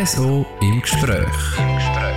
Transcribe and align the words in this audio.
RSO 0.00 0.46
im 0.62 0.80
Gespräch. 0.80 1.26
Im 1.58 1.74
Gespräch. 1.74 2.16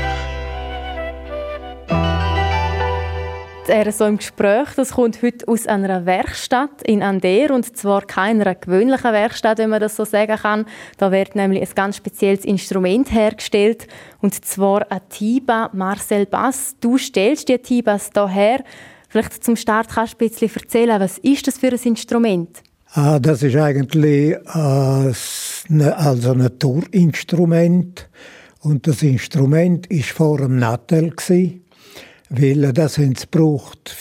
Die 3.68 3.72
RSO 3.90 4.06
im 4.06 4.18
Gespräch 4.20 4.70
das 4.78 4.92
kommt 4.92 5.22
heute 5.22 5.46
aus 5.50 5.68
einer 5.68 6.06
Werkstatt 6.06 6.82
in 6.84 7.04
Ander 7.04 7.54
und 7.54 7.76
zwar 7.76 8.04
keiner 8.04 8.56
gewöhnlichen 8.56 9.12
Werkstatt, 9.12 9.58
wenn 9.58 9.70
man 9.70 9.82
das 9.82 9.98
so 9.98 10.06
sagen 10.06 10.38
kann. 10.38 10.66
Da 10.98 11.12
wird 11.12 11.36
nämlich 11.36 11.62
ein 11.62 11.76
ganz 11.76 11.98
spezielles 11.98 12.46
Instrument 12.46 13.12
hergestellt 13.12 13.88
und 14.22 14.46
zwar 14.46 14.90
ein 14.90 15.02
Tiba 15.10 15.70
Marcel 15.74 16.26
Bass. 16.26 16.78
Du 16.80 16.98
stellst 16.98 17.50
die 17.50 17.58
Tibas 17.58 18.12
hierher. 18.14 18.64
Vielleicht 19.10 19.44
zum 19.44 19.58
Start 19.58 19.90
kannst 19.90 20.14
du 20.14 20.24
ein 20.24 20.30
bisschen 20.30 20.56
erzählen, 20.56 21.02
was 21.02 21.18
ist 21.18 21.48
das 21.48 21.58
für 21.58 21.68
ein 21.68 21.80
Instrument? 21.84 22.64
Ah, 22.94 23.20
das 23.20 23.44
ist 23.44 23.56
eigentlich 23.58 24.36
äh, 24.36 24.38
ne, 24.56 25.12
also 25.70 26.34
ein 26.34 26.60
Tourinstrument. 26.60 28.10
Und 28.62 28.88
das 28.88 29.04
Instrument 29.04 29.90
war 29.90 30.04
vor 30.04 30.38
dem 30.38 30.58
Nattel, 30.58 31.14
weil 32.30 32.74
das 32.74 32.98
haben 32.98 33.16
sie 33.16 33.26
gebraucht. 33.30 33.96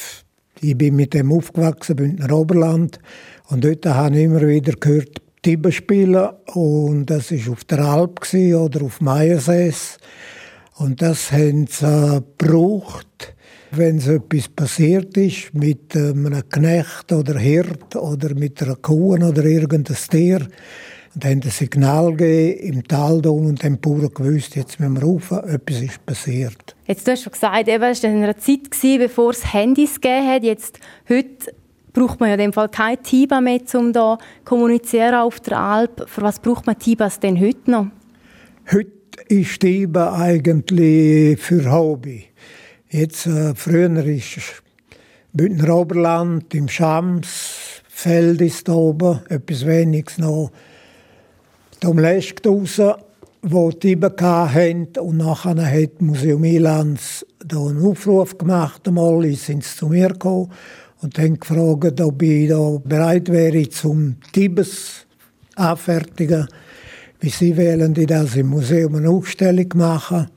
Ich 0.60 0.78
bin 0.78 0.96
mit 0.96 1.14
dem 1.14 1.32
aufgewachsen, 1.32 1.96
Bündner 1.96 2.32
Oberland. 2.32 3.00
Und 3.48 3.64
dort 3.64 3.84
habe 3.86 4.16
ich 4.16 4.24
immer 4.24 4.46
wieder 4.46 4.72
gehört, 4.74 5.20
Tiber 5.42 5.72
spielen. 5.72 6.28
Und 6.54 7.06
das 7.06 7.32
war 7.32 7.52
auf 7.52 7.64
der 7.64 7.80
Alp 7.80 8.20
oder 8.32 8.82
auf 8.82 9.00
Meiersees. 9.00 9.98
Und 10.76 11.02
das 11.02 11.32
haben 11.32 11.66
sie 11.66 11.84
äh, 11.84 12.20
gebraucht 12.38 13.34
wenn 13.74 13.98
so 14.00 14.12
etwas 14.12 14.48
passiert 14.48 15.16
ist 15.16 15.54
mit 15.54 15.96
einem 15.96 16.42
Knecht 16.50 17.10
oder 17.10 17.38
Hirt 17.38 17.96
oder 17.96 18.34
mit 18.34 18.62
einer 18.62 18.76
Kuh 18.76 19.14
oder 19.14 19.44
irgendein 19.44 19.96
Tier, 19.96 20.46
und 21.14 21.24
haben 21.24 21.42
ein 21.42 21.50
Signal 21.50 22.14
gegeben 22.14 22.74
im 22.74 22.88
Tal 22.88 23.26
und 23.26 23.62
haben 23.62 23.78
pur 23.78 24.12
gewusst, 24.12 24.56
jetzt 24.56 24.80
müssen 24.80 24.94
wir 24.94 25.02
rauf, 25.02 25.30
etwas 25.30 25.80
ist 25.80 26.06
passiert. 26.06 26.74
Jetzt, 26.86 27.06
du 27.06 27.12
hast 27.12 27.22
schon 27.22 27.32
gesagt, 27.32 27.68
eben, 27.68 27.82
es 27.82 28.02
war 28.02 28.10
in 28.10 28.22
einer 28.22 28.36
Zeit, 28.38 28.70
bevor 28.98 29.30
es 29.30 29.52
Handys 29.52 30.00
gegeben 30.00 30.26
hat. 30.26 30.42
Jetzt, 30.42 30.78
heute 31.08 31.54
braucht 31.92 32.20
man 32.20 32.30
ja 32.30 32.34
in 32.34 32.40
dem 32.40 32.52
Fall 32.52 32.68
kein 32.68 33.02
Tiba 33.02 33.40
mehr, 33.40 33.60
um 33.74 33.92
da 33.92 34.18
kommunizieren 34.44 35.16
auf 35.16 35.40
der 35.40 35.58
Alp. 35.58 36.08
Für 36.08 36.22
was 36.22 36.38
braucht 36.38 36.66
man 36.66 36.78
Tibas 36.78 37.20
denn 37.20 37.38
heute 37.38 37.70
noch? 37.70 37.86
Heute 38.70 38.90
ist 39.28 39.60
Tiba 39.60 40.16
eigentlich 40.16 41.38
für 41.40 41.70
Hobby. 41.70 42.24
Jetzt, 42.88 43.26
äh, 43.26 43.54
früher 43.54 44.04
ist 44.06 44.62
Bündner 45.34 45.74
Oberland, 45.76 46.54
im 46.54 46.68
Schams, 46.68 47.82
Feld 47.88 48.40
ist 48.40 48.68
da 48.68 48.72
oben, 48.72 49.20
etwas 49.28 49.66
weniges 49.66 50.18
noch. 50.18 50.50
Da 51.82 51.90
Lesk 51.90 52.46
raus, 52.46 52.80
wo 53.42 53.72
die 53.72 53.98
hatten. 54.00 54.86
Und 55.00 55.16
nachher 55.16 55.56
hat 55.56 56.00
Museum 56.00 56.44
Ilans 56.44 57.26
einen 57.50 57.84
Aufruf 57.84 58.38
gemacht, 58.38 58.86
einmal, 58.86 59.24
sind 59.34 59.64
sie 59.64 59.76
zu 59.76 59.88
mir 59.88 60.10
gekommen 60.10 60.52
und 61.00 61.18
haben 61.18 61.40
gefragt, 61.40 62.00
ob 62.00 62.22
ich 62.22 62.50
da 62.50 62.78
bereit 62.84 63.30
wäre, 63.30 63.68
zum 63.68 64.14
Tibes 64.32 65.06
anfertigen. 65.56 66.46
Wie 67.18 67.30
sie 67.30 67.56
wählen, 67.56 67.92
die 67.94 68.06
das 68.06 68.36
im 68.36 68.50
Museum 68.50 68.94
eine 68.94 69.10
Ausstellung 69.10 69.66
machen. 69.74 70.28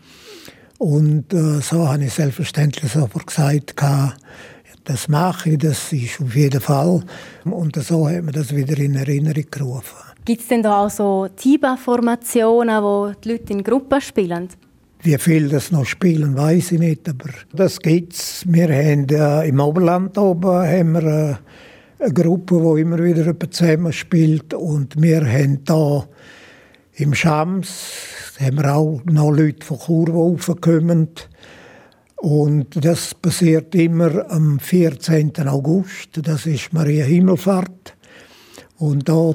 Und 0.80 1.32
äh, 1.32 1.62
so 1.62 1.88
habe 1.88 2.06
ich 2.06 2.14
selbstverständlich 2.14 2.92
sofort 2.92 3.28
gesagt, 3.28 3.76
das 4.84 5.08
mache 5.08 5.52
ich, 5.52 5.60
das 5.60 5.94
ist 5.94 6.20
auf 6.20 6.36
jeden 6.36 6.62
Fall. 6.62 7.04
Und 7.44 7.76
so 7.84 8.10
hat 8.10 8.24
man 8.24 8.34
das 8.34 8.56
wieder 8.56 8.80
in 8.80 8.96
Erinnerung 8.96 9.46
gerufen. 9.52 10.15
Gibt 10.26 10.42
es 10.42 10.48
denn 10.48 10.64
da 10.64 10.84
auch 10.84 10.90
so 10.90 11.28
Tiba-Formationen, 11.36 12.82
wo 12.82 13.12
die 13.24 13.30
Leute 13.30 13.54
in 13.54 13.64
Gruppen 13.64 14.02
spielen? 14.02 14.50
Wie 15.04 15.18
viel 15.20 15.50
das 15.50 15.72
noch 15.72 15.86
spielen, 15.86 16.36
weiß 16.36 16.72
ich 16.72 16.80
nicht, 16.80 17.08
aber 17.08 17.30
das 17.54 17.80
gibt 17.80 18.14
es. 18.14 18.44
Wir 18.48 18.70
haben 18.70 19.08
äh, 19.10 19.48
im 19.48 19.60
Oberland 19.60 20.18
oben 20.18 20.50
haben 20.50 20.94
wir, 20.94 21.04
äh, 21.04 22.04
eine 22.04 22.14
Gruppe, 22.14 22.60
die 22.60 22.82
immer 22.82 23.04
wieder 23.04 23.40
zusammen 23.52 23.94
spielt 23.94 24.56
und 24.56 25.00
wir 25.00 25.24
haben 25.24 25.64
da 25.64 26.08
im 26.94 27.14
Schams 27.14 27.92
haben 28.40 28.58
wir 28.58 28.74
auch 28.74 29.02
noch 29.06 29.32
Leute 29.32 29.64
von 29.64 29.78
Chur, 29.78 30.06
die 30.06 30.12
raufkommen. 30.12 31.10
Und 32.16 32.84
das 32.84 33.14
passiert 33.14 33.76
immer 33.76 34.30
am 34.32 34.60
14. 34.60 35.34
August. 35.48 36.20
Das 36.24 36.46
ist 36.46 36.74
Maria 36.74 37.06
Himmelfahrt. 37.06 37.96
Und 38.78 39.08
da 39.08 39.34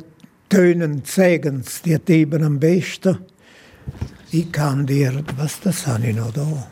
tönen 0.51 1.03
sagen 1.05 1.65
die 1.85 1.99
Themen 1.99 2.45
am 2.45 2.61
besten. 2.61 3.19
Ich 4.31 4.53
kann 4.53 4.87
dir, 4.87 5.25
was 5.37 5.61
das 5.61 5.87
habe 5.87 6.09
ich 6.09 6.17
noch 6.17 6.33
da. 6.33 6.67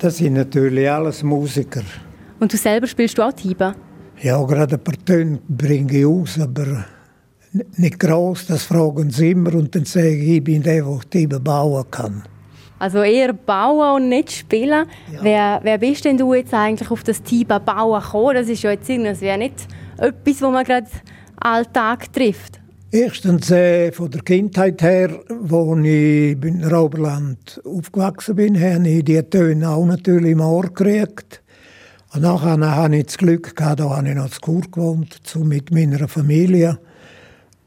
Das 0.00 0.18
sind 0.18 0.34
natürlich 0.34 0.90
alles 0.90 1.22
Musiker. 1.22 1.82
Und 2.38 2.52
du 2.52 2.58
selber 2.58 2.86
spielst 2.86 3.16
du 3.16 3.22
auch 3.22 3.32
Tiba? 3.32 3.74
Ja, 4.20 4.42
gerade 4.44 4.76
ein 4.76 4.84
paar 4.84 5.02
Töne 5.02 5.38
bringe 5.48 5.96
ich 5.96 6.04
aus, 6.04 6.38
aber 6.38 6.84
nicht 7.76 8.00
groß. 8.00 8.46
Das 8.46 8.64
fragen 8.64 9.10
sie 9.10 9.30
immer 9.30 9.54
und 9.54 9.74
dann 9.74 9.84
sage 9.84 10.16
ich, 10.16 10.36
ich 10.36 10.44
bin 10.44 10.62
der, 10.62 10.84
der 10.84 11.00
Tiba 11.10 11.38
bauen 11.38 11.84
kann. 11.90 12.22
Also 12.78 13.02
eher 13.02 13.32
bauen 13.32 14.02
und 14.02 14.08
nicht 14.08 14.32
spielen. 14.32 14.86
Ja. 15.12 15.18
Wer, 15.22 15.60
wer 15.62 15.78
bist 15.78 16.04
denn 16.04 16.18
du 16.18 16.34
jetzt 16.34 16.52
eigentlich 16.52 16.90
auf 16.90 17.02
das 17.02 17.22
Tiba 17.22 17.58
bauen 17.58 18.02
gekommen? 18.02 18.34
Das 18.34 18.48
ist 18.48 18.62
ja 18.62 18.72
jetzt 18.72 18.90
das 18.90 19.20
wäre 19.20 19.38
nicht 19.38 19.54
etwas, 19.96 20.42
wo 20.42 20.50
man 20.50 20.64
gerade 20.64 20.88
Alltag 21.40 22.12
trifft. 22.12 22.60
Erstens 22.90 23.50
äh, 23.50 23.90
von 23.90 24.10
der 24.10 24.22
Kindheit 24.22 24.80
her, 24.82 25.10
wo 25.28 25.76
ich 25.78 26.32
in 26.32 26.40
Bündner 26.40 26.80
Oberland 26.80 27.60
aufgewachsen 27.64 28.36
bin, 28.36 28.60
habe 28.60 28.88
ich 28.88 29.04
die 29.04 29.20
Töne 29.22 29.68
auch 29.68 29.84
natürlich 29.84 30.32
im 30.32 30.40
Ohr 30.40 30.62
gekriegt. 30.62 31.42
Und 32.14 32.22
nachher 32.22 32.76
hatte 32.76 32.96
ich 32.96 33.06
das 33.06 33.18
Glück, 33.18 33.56
gehabt, 33.56 33.80
da 33.80 33.90
habe 33.90 34.08
ich 34.08 34.14
noch 34.14 34.30
zu 34.30 34.40
Kur 34.40 34.60
gewohnt, 34.60 35.20
so 35.24 35.40
mit 35.40 35.72
meiner 35.72 36.06
Familie 36.06 36.78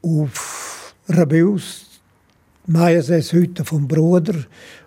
auf 0.02 0.94
Rabius, 1.08 1.86
Meierses 2.66 3.32
Hütte 3.32 3.64
vom 3.64 3.88
Bruder. 3.88 4.34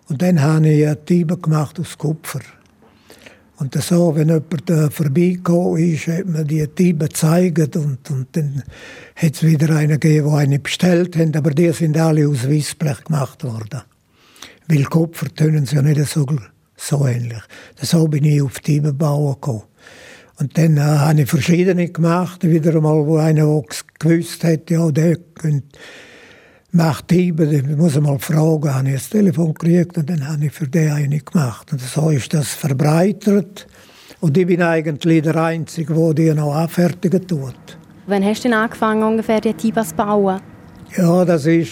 Und 0.07 0.21
dann 0.21 0.41
habe 0.41 0.69
ich 0.69 0.87
ein 0.87 1.05
Tiber 1.05 1.37
gemacht 1.37 1.79
aus 1.79 1.97
Kupfer. 1.97 2.41
Und 3.57 3.75
so, 3.75 4.15
wenn 4.15 4.29
jemand 4.29 4.69
äh, 4.71 4.89
vorbeigekommen 4.89 5.93
ist, 5.93 6.07
hat 6.07 6.25
man 6.25 6.47
die 6.47 6.65
Tiber 6.67 7.07
gezeigt 7.07 7.75
und, 7.75 8.09
und 8.09 8.27
dann 8.31 8.63
hat 9.15 9.35
es 9.35 9.43
wieder 9.43 9.75
einen 9.75 9.99
gegeben, 9.99 10.29
der 10.29 10.37
eine 10.37 10.59
bestellt 10.59 11.15
hat, 11.15 11.37
aber 11.37 11.51
die 11.51 11.71
sind 11.71 11.95
alle 11.95 12.27
aus 12.27 12.49
Weissblech 12.49 13.03
gemacht 13.03 13.43
worden. 13.43 13.81
Weil 14.67 14.83
Kupfer 14.85 15.27
tönen 15.35 15.67
sie 15.67 15.75
ja 15.75 15.83
nicht 15.83 16.03
so, 16.07 16.25
so 16.75 17.05
ähnlich. 17.05 17.41
So 17.79 18.07
bin 18.07 18.25
ich 18.25 18.41
auf 18.41 18.59
Tiber 18.61 18.93
bauen 18.93 19.35
gekommen. 19.35 19.63
Und 20.41 20.57
dann 20.57 20.77
äh, 20.77 20.81
habe 20.81 21.21
ich 21.21 21.29
verschiedene 21.29 21.89
gemacht, 21.89 22.43
wieder 22.43 22.75
einmal, 22.75 23.05
wo 23.05 23.17
einer 23.17 23.61
gewusst 23.99 24.43
hat, 24.43 24.71
ja, 24.71 24.89
der 24.89 25.17
könnte 25.35 25.77
macht 26.71 27.11
Hiebe, 27.11 27.45
ich 27.45 27.63
muss 27.67 27.99
mal 27.99 28.17
fragen, 28.17 28.73
habe 28.73 28.87
ich 28.87 28.95
das 28.95 29.09
Telefon 29.09 29.53
gekriegt 29.53 29.99
und 29.99 30.09
dann 30.09 30.27
habe 30.27 30.43
ich 30.45 30.51
für 30.51 30.67
den 30.67 30.93
eine 30.93 31.19
gemacht. 31.19 31.71
Und 31.71 31.79
so 31.79 32.09
ist 32.09 32.33
das 32.33 32.47
verbreitert. 32.47 33.67
Und 34.19 34.35
ich 34.35 34.47
bin 34.47 34.63
eigentlich 34.63 35.21
der 35.21 35.35
Einzige, 35.35 35.93
der 35.93 36.13
die 36.15 36.33
noch 36.33 36.55
anfertigen 36.55 37.27
tut. 37.27 37.77
Wann 38.07 38.25
hast 38.25 38.39
du 38.39 38.49
denn 38.49 38.57
angefangen, 38.57 39.03
ungefähr 39.03 39.41
die 39.41 39.53
Tibas 39.53 39.89
zu 39.89 39.95
bauen? 39.95 40.41
Ja, 40.97 41.23
das 41.23 41.45
ist 41.45 41.71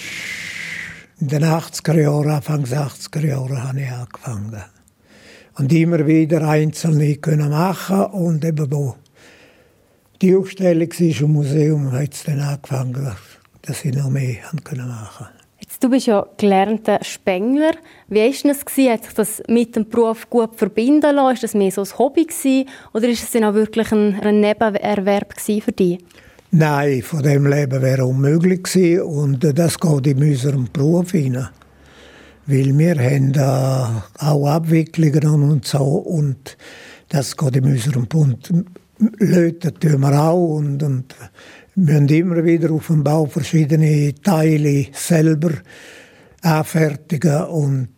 in 1.20 1.28
den 1.28 1.44
80er 1.44 2.00
Jahren, 2.00 2.30
Anfang 2.30 2.66
80er 2.66 3.26
Jahren 3.26 3.64
habe 3.64 3.82
ich 3.82 3.92
angefangen. 3.92 4.64
Und 5.60 5.74
immer 5.74 6.08
wieder 6.08 6.48
einzelne 6.48 7.18
können 7.18 7.50
machen 7.50 8.06
und 8.06 8.46
eben 8.46 8.72
wo 8.72 8.96
die 10.22 10.36
Ausstellung 10.36 10.90
war 10.90 11.22
im 11.22 11.34
Museum, 11.34 11.92
hat 11.92 12.14
es 12.14 12.24
dann 12.24 12.40
angefangen, 12.40 13.12
dass 13.62 13.84
ich 13.84 13.94
noch 13.94 14.10
mehr 14.10 14.38
machen 14.54 14.64
konnte. 14.64 15.32
Jetzt, 15.60 15.84
du 15.84 15.90
bist 15.90 16.08
ja 16.08 16.26
gelernter 16.38 17.00
Spengler. 17.04 17.74
Wie 18.08 18.20
war 18.20 18.52
es? 18.52 18.60
Hat 18.90 19.04
sich 19.04 19.14
das 19.14 19.44
mit 19.50 19.76
dem 19.76 19.88
Beruf 19.90 20.30
gut 20.30 20.56
verbinden 20.56 21.16
lassen? 21.16 21.34
Ist 21.36 21.44
das 21.44 21.54
mehr 21.54 21.72
so 21.72 21.82
ein 21.82 21.98
Hobby 21.98 22.26
gewesen, 22.26 22.70
oder 22.94 23.10
ist 23.10 23.24
es 23.24 23.32
dann 23.32 23.44
auch 23.44 23.54
wirklich 23.54 23.92
ein, 23.92 24.18
ein 24.22 24.40
Nebenerwerb 24.40 25.34
für 25.40 25.72
dich? 25.74 26.00
Nein, 26.52 27.02
von 27.04 27.22
dem 27.22 27.46
Leben 27.46 27.82
wäre 27.82 28.06
unmöglich 28.06 28.64
gewesen 28.64 29.02
und 29.02 29.58
das 29.58 29.78
geht 29.78 30.08
in 30.08 30.24
unserem 30.24 30.68
Beruf 30.72 31.12
hinein. 31.12 31.50
Weil 32.50 32.76
wir 32.76 32.96
haben 32.96 33.34
äh, 33.36 34.26
auch 34.26 34.48
Abwicklungen 34.48 35.52
und 35.52 35.66
so 35.66 35.84
und 35.84 36.58
das 37.10 37.38
geht 37.38 37.58
in 37.58 37.66
unserem 37.66 38.08
Bund. 38.08 38.52
Löten 39.20 39.80
tun 39.80 40.02
wir 40.02 40.20
auch 40.20 40.56
und, 40.56 40.82
und 40.82 41.16
müssen 41.76 42.10
immer 42.10 42.44
wieder 42.44 42.72
auf 42.72 42.88
dem 42.88 43.04
Bau 43.04 43.28
verschiedene 43.28 44.16
Teile 44.16 44.88
selber 44.94 45.52
anfertigen 46.42 47.44
und 47.44 47.90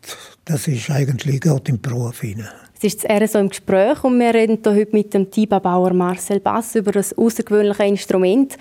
das 0.43 0.67
ist 0.67 0.89
eigentlich 0.89 1.39
gerade 1.39 1.71
im 1.71 1.79
Beruf. 1.79 2.21
Es 2.21 2.83
ist 2.83 3.05
eher 3.05 3.25
so 3.29 3.39
im 3.39 3.47
Gespräch 3.47 4.03
und 4.03 4.19
wir 4.19 4.33
reden 4.33 4.59
hier 4.61 4.75
heute 4.75 4.91
mit 4.91 5.13
dem 5.13 5.31
Tiba-Bauer 5.31 5.93
Marcel 5.93 6.41
Bass 6.41 6.75
über 6.75 6.91
das 6.91 7.17
außergewöhnliche 7.17 7.85
Instrument. 7.85 8.57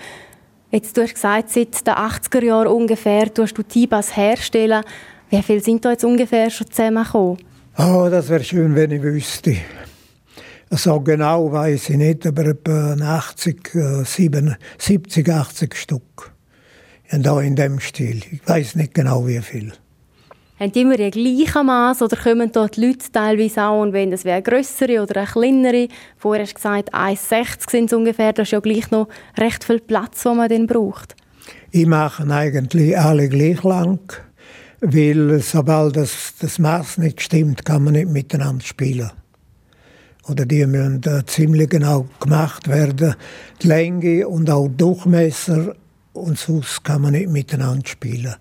Jetzt, 0.71 0.95
du 0.95 1.01
hast 1.01 1.15
gesagt, 1.15 1.49
seit 1.49 1.85
den 1.85 1.95
80er 1.95 2.45
Jahren 2.45 2.67
ungefähr 2.67 3.33
tust 3.33 3.57
du 3.57 3.63
Tibas 3.63 4.15
herstellen. 4.15 4.85
Wie 5.31 5.41
viele 5.41 5.61
sind 5.61 5.85
da 5.85 5.91
jetzt 5.91 6.03
ungefähr 6.03 6.49
schon 6.49 6.69
zusammengekommen? 6.69 7.37
Oh, 7.77 8.09
das 8.11 8.27
wäre 8.27 8.43
schön, 8.43 8.75
wenn 8.75 8.91
ich 8.91 9.01
wüsste. 9.01 9.55
So 10.69 10.99
genau 10.99 11.49
weiß 11.49 11.89
ich 11.91 11.95
nicht, 11.95 12.27
aber 12.27 12.47
etwa 12.47 12.97
80, 12.99 13.71
70, 14.05 15.29
80 15.29 15.75
Stück. 15.75 16.33
Ja, 17.09 17.17
da 17.19 17.39
in 17.39 17.55
dem 17.55 17.79
Stil. 17.79 18.21
Ich 18.29 18.45
weiß 18.45 18.75
nicht 18.75 18.93
genau, 18.93 19.25
wie 19.25 19.39
viel. 19.39 19.71
Haben 20.59 20.71
die 20.73 20.81
immer 20.81 20.97
die 20.97 21.09
gleichen 21.11 21.65
Maß 21.65 22.01
oder 22.01 22.17
kommen 22.17 22.51
dort 22.51 22.75
die 22.75 22.87
Leute 22.87 23.09
teilweise 23.11 23.63
auch 23.63 23.81
und 23.81 23.93
wenn 23.93 24.11
das 24.11 24.25
wäre 24.25 24.35
eine 24.35 24.43
grössere 24.43 25.01
oder 25.01 25.21
eine 25.21 25.27
kleinere? 25.27 25.87
Vorher 26.17 26.43
hast 26.43 26.51
du 26.51 26.55
gesagt, 26.55 26.93
1,60 26.93 27.71
sind 27.71 27.85
es 27.85 27.93
ungefähr. 27.93 28.33
Das 28.33 28.49
ist 28.49 28.51
ja 28.51 28.59
gleich 28.59 28.91
noch 28.91 29.07
recht 29.37 29.63
viel 29.63 29.79
Platz, 29.79 30.23
den 30.23 30.35
man 30.35 30.49
dann 30.49 30.67
braucht. 30.67 31.15
Ich 31.71 31.87
mache 31.87 32.29
eigentlich 32.29 32.97
alle 32.99 33.29
gleich 33.29 33.63
lang, 33.63 33.99
weil 34.81 35.39
sobald 35.41 35.95
das, 35.95 36.33
das 36.39 36.59
Maß 36.59 36.97
nicht 36.97 37.21
stimmt, 37.21 37.63
kann 37.63 37.83
man 37.83 37.93
nicht 37.93 38.09
miteinander 38.09 38.65
spielen. 38.65 39.11
Oder 40.27 40.45
die 40.45 40.65
müssen 40.65 41.01
ziemlich 41.27 41.69
genau 41.69 42.07
gemacht 42.19 42.67
werden. 42.67 43.15
Die 43.61 43.67
Länge 43.67 44.27
und 44.27 44.49
auch 44.49 44.67
Durchmesser 44.67 45.75
und 46.13 46.37
sonst 46.37 46.83
kann 46.83 47.01
man 47.01 47.13
nicht 47.13 47.29
miteinander 47.29 47.87
spielen. 47.87 48.35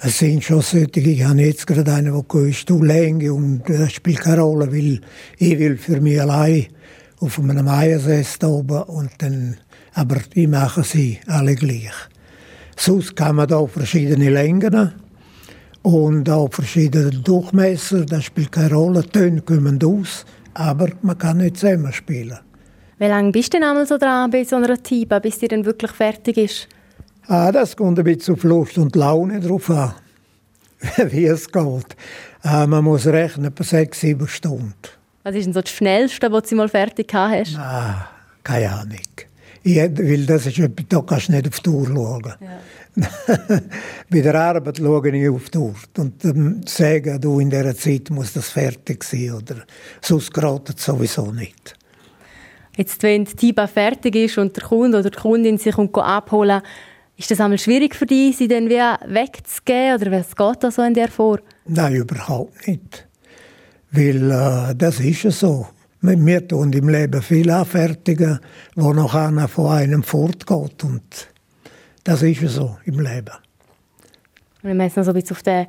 Es 0.00 0.18
sind 0.18 0.42
schon 0.42 0.62
solche, 0.62 1.00
ich 1.00 1.22
habe 1.22 1.42
jetzt 1.42 1.66
gerade 1.66 1.92
einen, 1.92 2.12
der 2.12 2.24
gehst, 2.28 2.68
du 2.68 2.82
Länge 2.82 3.32
und 3.32 3.62
das 3.68 3.92
spielt 3.92 4.20
keine 4.20 4.40
Rolle, 4.40 4.72
weil 4.72 5.00
ich 5.38 5.58
will 5.58 5.76
für 5.76 6.00
mich 6.00 6.20
allein 6.20 6.66
auf 7.20 7.38
einem 7.38 7.68
Eiersess 7.68 8.42
oben 8.42 8.82
und 8.82 9.10
dann, 9.18 9.56
aber 9.94 10.16
ich 10.34 10.48
mache 10.48 10.82
sie 10.82 11.20
alle 11.28 11.54
gleich. 11.54 11.92
Sonst 12.76 13.14
kann 13.14 13.36
man 13.36 13.46
da 13.46 13.64
verschiedene 13.66 14.30
Längen 14.30 14.92
und 15.82 16.28
auch 16.30 16.52
verschiedene 16.52 17.10
Durchmesser, 17.10 18.04
das 18.06 18.24
spielt 18.24 18.52
keine 18.52 18.74
Rolle, 18.74 19.02
Töne 19.04 19.42
kommen 19.42 19.78
aus, 19.84 20.24
aber 20.54 20.88
man 21.02 21.18
kann 21.18 21.38
nicht 21.38 21.56
zusammen 21.58 21.92
spielen. 21.92 22.38
Wie 22.98 23.06
lange 23.06 23.32
bist 23.32 23.52
du 23.52 23.58
denn 23.58 23.68
einmal 23.68 23.86
so 23.86 23.98
dran 23.98 24.30
bei 24.30 24.44
so 24.44 24.56
einer 24.56 24.80
Tiba, 24.80 25.18
bis 25.18 25.38
die 25.38 25.48
dann 25.48 25.64
wirklich 25.64 25.90
fertig 25.90 26.36
ist? 26.36 26.68
Ah, 27.26 27.50
das 27.50 27.76
kommt 27.76 27.98
ein 27.98 28.04
bisschen 28.04 28.34
auf 28.34 28.44
Lust 28.44 28.78
und 28.78 28.94
Laune 28.94 29.40
drauf 29.40 29.70
an, 29.70 29.94
wie 31.10 31.26
es 31.26 31.50
geht. 31.50 31.96
Ah, 32.42 32.66
man 32.66 32.84
muss 32.84 33.06
rechnen, 33.06 33.46
etwa 33.46 33.64
sechs, 33.64 34.00
sieben 34.00 34.28
Stunden. 34.28 34.74
Was 35.24 35.34
ist 35.34 35.46
denn 35.46 35.52
so 35.52 35.60
das 35.60 35.70
Schnellste, 35.70 36.30
was 36.32 36.48
du 36.48 36.56
mal 36.56 36.68
fertig 36.68 37.12
hast? 37.12 37.56
Ah, 37.56 38.08
keine 38.42 38.72
Ahnung. 38.72 38.98
Ich, 39.64 39.76
weil 39.76 40.26
das 40.26 40.46
ist 40.46 40.58
etwas, 40.58 40.86
da 40.88 41.00
kannst 41.02 41.28
du 41.28 41.32
nicht 41.32 41.48
auf 41.48 41.60
die 41.60 41.70
Uhr 41.70 41.86
schauen. 41.86 42.34
Ja. 42.40 43.60
Bei 44.10 44.20
der 44.20 44.34
Arbeit 44.34 44.78
schaue 44.78 45.16
ich 45.16 45.28
auf 45.28 45.50
die 45.50 45.58
Uhr 45.58 45.74
und 45.98 46.24
ähm, 46.24 46.60
sagen, 46.66 47.20
du, 47.20 47.40
in 47.40 47.48
dieser 47.48 47.76
Zeit 47.76 48.10
muss 48.10 48.32
das 48.32 48.50
fertig 48.50 49.04
sein 49.04 49.32
oder 49.32 49.56
sonst 50.00 50.32
gerät 50.34 50.68
es 50.68 50.84
sowieso 50.84 51.30
nicht. 51.32 51.76
Jetzt, 52.76 53.02
wenn 53.02 53.24
die 53.24 53.36
Tiba 53.36 53.66
fertig 53.66 54.16
ist 54.16 54.38
und 54.38 54.56
der 54.56 54.64
Kunde 54.64 54.98
oder 54.98 55.10
die 55.10 55.18
Kundin 55.18 55.58
sich 55.58 55.76
abholen 55.76 56.62
ist 57.16 57.30
das 57.30 57.40
einmal 57.40 57.58
schwierig 57.58 57.94
für 57.94 58.06
dich, 58.06 58.36
sie 58.36 58.48
dann 58.48 58.68
wieder 58.68 58.98
wegzugeben 59.06 60.00
oder 60.00 60.10
was 60.10 60.34
geht 60.34 60.64
da 60.64 60.70
so 60.70 60.82
in 60.82 60.94
dir 60.94 61.08
vor? 61.08 61.38
Nein, 61.66 61.94
überhaupt 61.94 62.66
nicht. 62.66 63.06
Weil 63.92 64.30
äh, 64.30 64.74
das 64.74 64.98
ist 64.98 65.22
ja 65.22 65.30
so. 65.30 65.68
Wir 66.04 66.48
tun 66.48 66.72
im 66.72 66.88
Leben 66.88 67.22
viel 67.22 67.48
anfertigen, 67.50 68.40
wo 68.74 68.92
noch 68.92 69.14
einer 69.14 69.46
von 69.46 69.70
einem 69.70 70.02
fortgeht. 70.02 70.82
Und 70.82 71.28
das 72.02 72.22
ist 72.22 72.40
so 72.48 72.76
im 72.84 72.98
Leben. 72.98 73.30
Wenn 74.62 74.78
wir 74.78 74.84
jetzt 74.84 74.96
noch 74.96 75.04
so 75.04 75.12
ein 75.12 75.14
bisschen 75.14 75.36
auf 75.36 75.42
den 75.44 75.66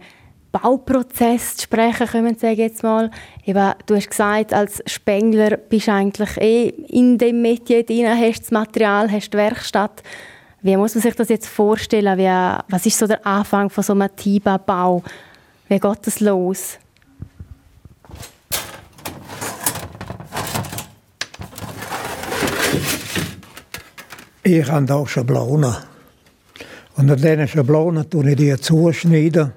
Bauprozess 0.51 1.57
zu 1.57 1.63
sprechen 1.63 2.07
kommen, 2.07 2.35
sage 2.35 2.63
jetzt 2.63 2.81
mal. 2.81 3.11
Eben, 3.45 3.73
du 3.85 3.95
hast 3.95 4.09
gesagt, 4.09 4.53
als 4.53 4.81
Spengler 4.87 5.57
bist 5.57 5.87
du 5.87 5.93
eigentlich 5.93 6.37
eh 6.37 6.69
in 6.69 7.19
dem 7.19 7.41
Metier 7.43 7.83
drin, 7.83 8.07
hast 8.07 8.41
das 8.41 8.51
Material, 8.51 9.11
hast 9.11 9.31
die 9.31 9.37
Werkstatt. 9.37 10.01
Wie 10.63 10.77
muss 10.77 10.95
man 10.95 11.01
sich 11.03 11.15
das 11.15 11.29
jetzt 11.29 11.47
vorstellen? 11.47 12.17
Wie, 12.17 12.71
was 12.71 12.85
ist 12.85 12.97
so 12.97 13.05
der 13.05 13.25
Anfang 13.25 13.69
von 13.69 13.83
so 13.83 13.93
einem 13.93 14.15
Tiba-Bau? 14.15 15.03
Wie 15.67 15.79
geht 15.79 16.07
das 16.07 16.19
los? 16.19 16.79
Ich 24.45 24.69
habe 24.69 24.85
hier 24.85 25.07
Schablonen. 25.07 25.73
Und 26.95 27.09
an 27.09 27.15
diesen 27.15 27.47
Schablonen 27.47 28.09
tue 28.09 28.31
ich 28.31 28.35
die 28.35 28.53
zuschneiden. 28.57 29.53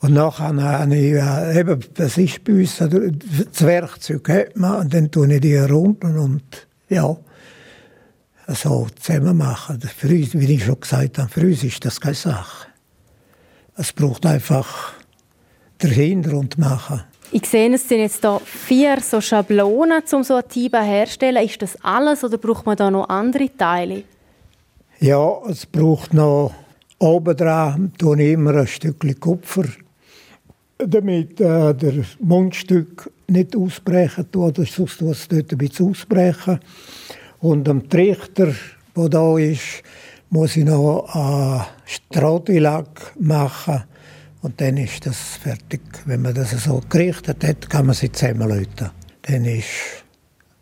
Und 0.00 0.12
nachher 0.12 0.54
habe 0.54 0.94
ich, 0.94 1.14
äh, 1.14 1.60
eben, 1.60 1.80
das 1.94 2.18
ist 2.18 2.44
bei 2.44 2.52
uns, 2.52 2.76
das 2.76 3.66
Werkzeug 3.66 4.28
hat 4.28 4.56
man, 4.56 4.80
und 4.82 4.92
dann 4.92 5.10
tue 5.10 5.32
ich 5.32 5.40
die 5.40 5.56
runter 5.56 6.08
und 6.08 6.42
ja, 6.90 7.16
so 8.48 8.86
zusammen 9.00 9.38
machen. 9.38 9.80
Für 9.80 10.08
uns, 10.08 10.34
wie 10.34 10.52
ich 10.52 10.66
schon 10.66 10.78
gesagt 10.78 11.18
habe, 11.18 11.30
für 11.30 11.40
uns 11.40 11.64
ist 11.64 11.82
das 11.86 11.98
keine 11.98 12.14
Sache. 12.14 12.68
Es 13.78 13.94
braucht 13.94 14.26
einfach 14.26 14.92
der 15.80 15.88
Hintergrund 15.88 16.58
machen. 16.58 17.02
Ich 17.36 17.46
sehe, 17.46 17.74
es 17.74 17.88
sind 17.88 17.98
jetzt 17.98 18.20
hier 18.20 18.40
vier 18.44 19.00
so 19.00 19.20
Schablonen, 19.20 20.04
um 20.12 20.22
so 20.22 20.36
ein 20.36 20.48
Tiba 20.48 20.80
herzustellen. 20.80 21.44
Ist 21.44 21.60
das 21.60 21.76
alles 21.82 22.22
oder 22.22 22.38
braucht 22.38 22.64
man 22.64 22.76
da 22.76 22.88
noch 22.88 23.08
andere 23.08 23.50
Teile? 23.56 24.04
Ja, 25.00 25.40
es 25.48 25.66
braucht 25.66 26.14
noch 26.14 26.54
oben 27.00 27.36
dran 27.36 27.92
immer 28.00 28.54
ein 28.54 28.68
Stückchen 28.68 29.18
Kupfer, 29.18 29.64
damit 30.78 31.40
äh, 31.40 31.74
der 31.74 32.04
Mundstück 32.20 33.10
nicht 33.26 33.56
ausbrechen 33.56 34.30
tut, 34.30 34.54
sonst 34.54 34.96
tut 34.96 35.10
es 35.10 35.26
dort 35.26 35.50
ein 35.50 35.58
bisschen 35.58 35.90
ausbrechen. 35.90 36.60
Und 37.40 37.68
am 37.68 37.88
Trichter, 37.88 38.54
der 38.96 39.08
da 39.08 39.36
ist, 39.38 39.82
muss 40.30 40.56
ich 40.56 40.64
noch 40.64 41.12
einen 41.12 41.64
Stratilack 41.84 43.12
machen. 43.18 43.82
Und 44.44 44.60
dann 44.60 44.76
ist 44.76 45.06
das 45.06 45.38
fertig. 45.42 45.80
Wenn 46.04 46.20
man 46.20 46.34
das 46.34 46.50
so 46.50 46.82
gerichtet 46.90 47.42
hat, 47.42 47.70
kann 47.70 47.86
man 47.86 47.94
sie 47.94 48.12
zusammenlöten. 48.12 48.90
Dann 49.22 49.46
ist 49.46 50.04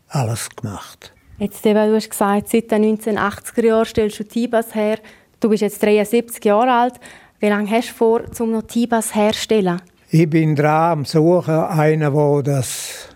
alles 0.06 0.48
gemacht. 0.50 1.12
Jetzt, 1.38 1.64
du 1.64 1.74
hast 1.74 2.08
gesagt, 2.08 2.48
seit 2.48 2.70
den 2.70 2.96
1980er 2.96 3.66
Jahren 3.66 3.84
stellst 3.84 4.20
du 4.20 4.24
Tibas 4.24 4.72
her. 4.76 4.98
Du 5.40 5.48
bist 5.48 5.62
jetzt 5.62 5.82
73 5.82 6.44
Jahre 6.44 6.70
alt. 6.70 6.94
Wie 7.40 7.48
lange 7.48 7.68
hast 7.68 7.88
du 7.88 7.94
vor, 7.94 8.22
um 8.38 8.52
noch 8.52 8.62
Tibas 8.62 9.16
herzustellen? 9.16 9.82
Ich 10.10 10.30
bin 10.30 10.54
dran 10.54 10.98
am 10.98 11.04
Suchen, 11.04 11.52
einen, 11.52 12.14
der 12.14 12.42
das 12.44 13.08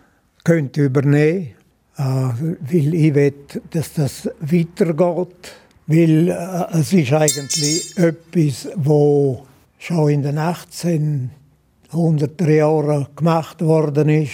könnte 0.42 0.82
übernehmen 0.82 1.54
äh, 1.96 2.02
weil 2.02 2.94
ich 2.94 3.14
will, 3.14 3.34
dass 3.70 3.92
das 3.92 4.28
weitergeht. 4.40 5.54
Weil 5.86 6.28
äh, 6.28 6.78
es 6.80 6.92
ist 6.92 7.12
eigentlich 7.12 7.96
etwas, 7.96 8.68
wo 8.74 9.46
schon 9.78 10.10
in 10.10 10.22
den 10.22 10.38
1800er 10.38 12.50
Jahren 12.50 13.06
gemacht 13.14 13.62
worden 13.62 14.08
ist. 14.08 14.32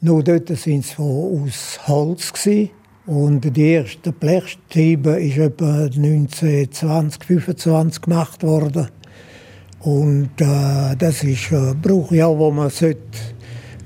Nur 0.00 0.22
dort 0.22 0.48
sind 0.48 0.84
es 0.84 0.98
aus 0.98 1.80
Holz. 1.86 2.32
Und 3.06 3.56
die 3.56 3.70
erste 3.70 4.12
Blechstiebe 4.12 5.20
ist 5.20 5.38
etwa 5.38 5.84
1920, 5.84 7.24
25 7.24 8.02
gemacht 8.02 8.42
worden. 8.42 8.88
Und 9.80 10.40
äh, 10.40 10.96
das 10.96 11.24
ist 11.24 11.52
ein 11.52 11.80
Bruch, 11.80 12.12
ja, 12.12 12.28
wo 12.28 12.50
man 12.50 12.70
sollte 12.70 12.98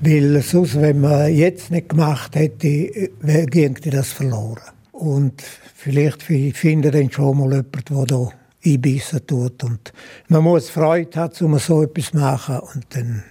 weil 0.05 0.41
sonst, 0.41 0.81
wenn 0.81 0.99
man 0.99 1.33
jetzt 1.33 1.71
nicht 1.71 1.87
gemacht 1.87 2.35
hätte, 2.35 3.09
ginge 3.47 3.79
das 3.85 4.11
verloren. 4.11 4.59
Und 4.91 5.41
vielleicht 5.75 6.23
finden 6.23 6.91
dann 6.91 7.09
schon 7.09 7.37
mal 7.37 7.51
jemand, 7.51 7.89
der 7.89 8.05
da 8.05 8.29
einbissen 8.65 9.25
tut. 9.25 9.63
Und 9.63 9.93
man 10.27 10.43
muss 10.43 10.69
Freude 10.69 11.19
haben, 11.19 11.45
um 11.45 11.59
so 11.59 11.83
etwas 11.83 12.13
machen. 12.13 12.59
Und 12.59 12.85
dann, 12.89 13.23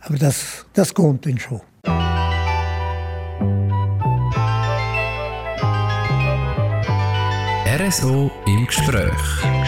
aber 0.00 0.18
das, 0.18 0.66
das 0.72 0.92
kommt 0.94 1.26
dann 1.26 1.38
schon. 1.38 1.60
RSO 7.66 8.30
im 8.46 8.66
Gespräch. 8.66 9.59